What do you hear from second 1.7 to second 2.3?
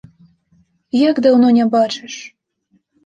бачыш?